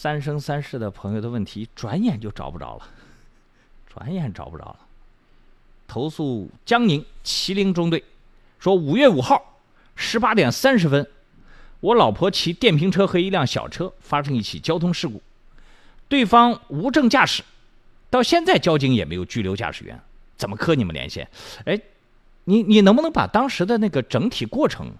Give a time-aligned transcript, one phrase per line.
[0.00, 2.88] 三生三世的朋友的问题，转眼就找不着了，
[3.92, 4.76] 转眼找不着了。
[5.88, 8.04] 投诉江宁麒麟中队
[8.60, 9.58] 说，五月五号
[9.96, 11.04] 十八点三十分，
[11.80, 15.20] 我老婆骑电瓶车和一辆小车发生一起交通事故，
[16.08, 17.42] 对方无证驾驶，
[18.08, 20.00] 到现在交警也没有拘留驾驶员，
[20.36, 21.28] 怎么和你们连线？
[21.64, 21.76] 哎，
[22.44, 24.92] 你你能不能把当时的那个整体过程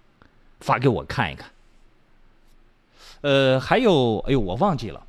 [0.59, 1.49] 发给我看一看？
[3.21, 5.03] 呃，还有，哎呦，我忘记了，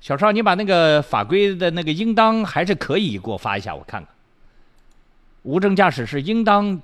[0.00, 4.12] 小邵，你把那个法规的那个应当还是可以给我发一下，我看看。
[5.44, 6.78] 无证驾驶是应当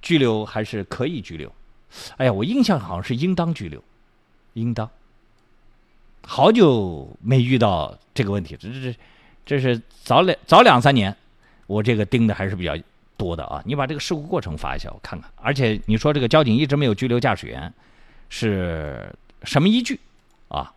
[0.00, 1.52] 拘留还是可以拘留？
[2.18, 3.82] 哎呀，我印象好像是应当拘留，
[4.52, 4.88] 应当。
[6.22, 8.98] 好久没遇到这个问题，这这这，
[9.44, 11.16] 这是早两早两三年，
[11.66, 12.76] 我这个盯的还是比较
[13.16, 13.60] 多的啊。
[13.64, 15.28] 你把这个事故过程发一下，我看看。
[15.34, 17.72] 而且你说这个交警一直没有拘留驾驶员，
[18.28, 19.12] 是？
[19.44, 20.00] 什么依据？
[20.48, 20.72] 啊，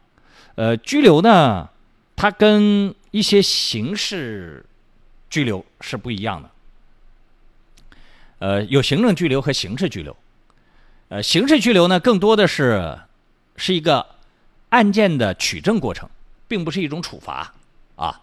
[0.56, 1.70] 呃，拘留呢，
[2.16, 4.66] 它跟一些刑事
[5.30, 6.52] 拘留是不一样的。
[8.40, 10.16] 呃，有行政拘留和刑事拘留。
[11.10, 13.00] 呃，刑事拘留呢，更多的是
[13.56, 14.06] 是一个
[14.70, 16.10] 案件的取证过程，
[16.48, 17.54] 并不是一种处罚
[17.96, 18.22] 啊。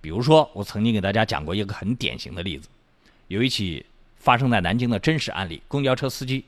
[0.00, 2.68] 比如说，我曾经给大家讲过一个很典型的例子，
[3.28, 3.84] 有一起
[4.18, 6.44] 发生在南京的真实案例：公交车司机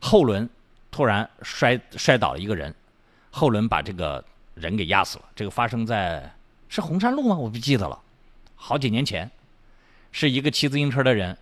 [0.00, 0.48] 后轮。
[0.90, 2.74] 突然摔摔倒了一个人，
[3.30, 5.24] 后轮把这个人给压死了。
[5.34, 6.32] 这个发生在
[6.68, 7.36] 是红山路吗？
[7.36, 7.98] 我不记得了，
[8.56, 9.30] 好几年前，
[10.12, 11.36] 是一个骑自行车的人，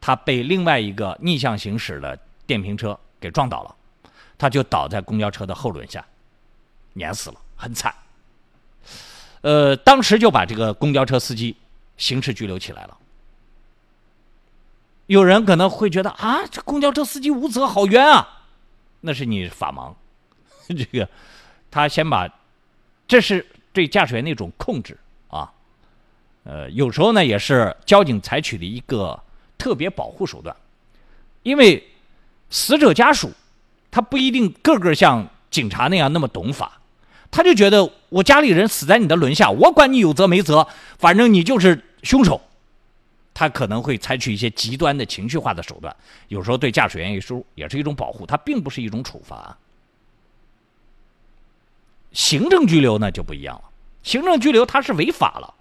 [0.00, 3.74] 他被另外一个逆向行驶的电瓶车给撞倒了，
[4.38, 6.04] 他就倒在公交车的后轮下，
[6.92, 7.94] 碾死了，很惨。
[9.42, 11.56] 呃，当时就把这个公交车司机
[11.96, 12.96] 刑事拘留起来了。
[15.06, 18.35] 有人可能会觉得啊，这公交车司机无责，好冤啊！
[19.06, 19.94] 那是你法盲，
[20.68, 21.08] 这个
[21.70, 22.28] 他先把，
[23.06, 25.52] 这是对驾驶员的一种控制啊，
[26.42, 29.18] 呃，有时候呢也是交警采取的一个
[29.56, 30.54] 特别保护手段，
[31.44, 31.86] 因为
[32.50, 33.30] 死者家属
[33.92, 36.80] 他不一定个个像警察那样那么懂法，
[37.30, 40.66] 他就觉得我家里人死在你的轮下，我管你有责没责，
[40.98, 42.40] 反正你就是凶手。
[43.38, 45.94] 他可能会采取一些极端的情绪化的手段，
[46.28, 49.54] 有时候对驾驶员也是也是一种保护，它并不是一种处罚。
[52.12, 53.64] 行政拘留呢就不一样了，
[54.02, 55.52] 行政拘留它是违法了，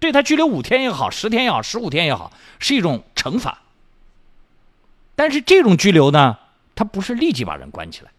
[0.00, 3.60] 对他拘留五天也好，十天也好，十五天也好，是一种惩罚。
[5.14, 6.38] 但是这种拘留呢，
[6.74, 8.10] 它不是立即把人关起来，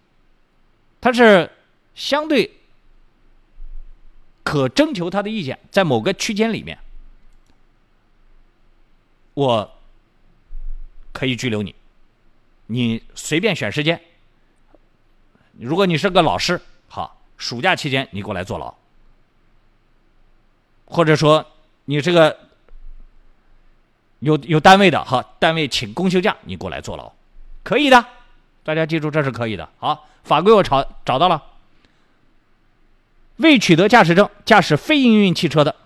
[1.02, 1.50] 它是
[1.96, 2.52] 相对
[4.44, 6.78] 可征求他的意见，在某个区间里面。
[9.40, 9.72] 我
[11.14, 11.74] 可以拘留你，
[12.68, 14.02] 你随便选时间。
[15.58, 18.76] 如果你是个老师，好，暑假期间你过来坐牢，
[20.84, 21.46] 或者说
[21.86, 22.38] 你这个
[24.20, 27.14] 有有单位的，好，单位请公休假，你过来坐牢，
[27.64, 28.06] 可以的。
[28.66, 29.70] 大家记住，这是可以的。
[29.78, 31.42] 好，法规我找找到了，
[33.38, 35.78] 未取得驾驶证驾驶非营运汽车的，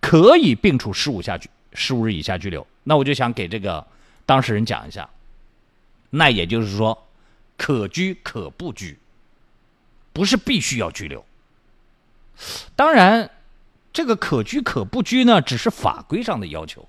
[0.00, 2.66] 可以并处十五下拘十五日以下拘留。
[2.84, 3.86] 那我就想给这个
[4.26, 5.08] 当事人讲一下，
[6.10, 7.06] 那也就是说，
[7.56, 8.98] 可拘可不拘，
[10.12, 11.24] 不是必须要拘留。
[12.74, 13.30] 当然，
[13.92, 16.88] 这个可拘可不拘呢，只是法规上的要求。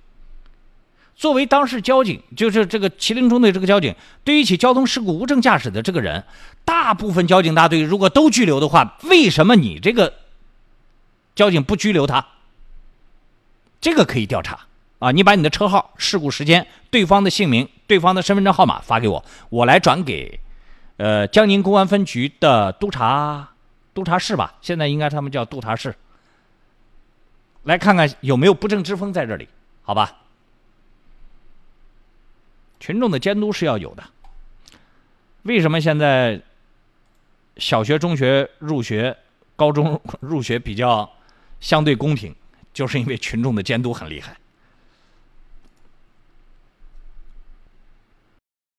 [1.16, 6.24] 作为当事交警，就是这个麒麟中队这个交警，对于一起交通事故无证驾驶的这个人，
[6.66, 10.16] 大部分交警大队如果都拘留的话，为什么你这个
[11.36, 12.26] 交警不拘留他？
[13.80, 14.66] 这个可以调查。
[15.04, 20.40] 啊，你把你的车号、事故时间、对方的姓名、对方的身份证号码发给我，我来转给，
[20.96, 23.50] 呃，江宁公安分局的督察、
[23.94, 25.94] 督察室吧，现在应该他们叫督察室，
[27.64, 29.50] 来看看有没有不正之风在这里，
[29.82, 30.20] 好吧？
[32.80, 34.04] 群众的监督是要有的。
[35.42, 36.42] 为什么现在
[37.58, 39.18] 小学、中学入学、
[39.58, 41.12] 高中入学比较
[41.60, 42.34] 相对公平？
[42.74, 44.38] 就是因为群众的监督很厉害。